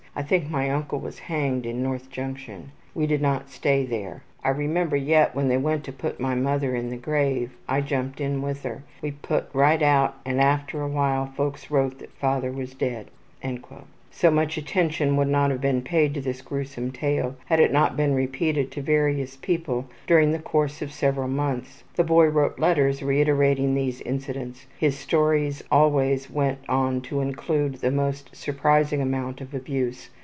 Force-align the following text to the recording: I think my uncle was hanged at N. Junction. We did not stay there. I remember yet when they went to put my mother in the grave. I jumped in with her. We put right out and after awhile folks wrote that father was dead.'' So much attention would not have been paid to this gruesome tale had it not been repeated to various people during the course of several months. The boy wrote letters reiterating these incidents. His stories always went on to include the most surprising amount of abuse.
I 0.13 0.23
think 0.23 0.49
my 0.49 0.69
uncle 0.69 0.99
was 0.99 1.19
hanged 1.19 1.65
at 1.65 1.69
N. 1.73 1.99
Junction. 2.11 2.73
We 2.93 3.07
did 3.07 3.21
not 3.21 3.49
stay 3.49 3.85
there. 3.85 4.23
I 4.43 4.49
remember 4.49 4.97
yet 4.97 5.33
when 5.33 5.47
they 5.47 5.55
went 5.55 5.85
to 5.85 5.93
put 5.93 6.19
my 6.19 6.35
mother 6.35 6.75
in 6.75 6.89
the 6.89 6.97
grave. 6.97 7.51
I 7.65 7.79
jumped 7.79 8.19
in 8.19 8.41
with 8.41 8.63
her. 8.63 8.83
We 9.01 9.11
put 9.11 9.47
right 9.53 9.81
out 9.81 10.15
and 10.25 10.41
after 10.41 10.81
awhile 10.81 11.27
folks 11.37 11.71
wrote 11.71 11.99
that 11.99 12.11
father 12.11 12.51
was 12.51 12.73
dead.'' 12.73 13.07
So 14.13 14.29
much 14.29 14.57
attention 14.57 15.15
would 15.15 15.29
not 15.29 15.51
have 15.51 15.61
been 15.61 15.81
paid 15.83 16.13
to 16.15 16.21
this 16.21 16.41
gruesome 16.41 16.91
tale 16.91 17.37
had 17.45 17.61
it 17.61 17.71
not 17.71 17.95
been 17.95 18.13
repeated 18.13 18.69
to 18.73 18.81
various 18.81 19.37
people 19.37 19.85
during 20.05 20.33
the 20.33 20.37
course 20.37 20.81
of 20.81 20.91
several 20.91 21.29
months. 21.29 21.85
The 21.95 22.03
boy 22.03 22.25
wrote 22.27 22.59
letters 22.59 23.01
reiterating 23.01 23.73
these 23.73 24.01
incidents. 24.01 24.65
His 24.77 24.99
stories 24.99 25.63
always 25.71 26.29
went 26.29 26.59
on 26.67 26.99
to 27.03 27.21
include 27.21 27.75
the 27.75 27.89
most 27.89 28.35
surprising 28.35 29.01
amount 29.01 29.39
of 29.39 29.53
abuse. 29.53 30.09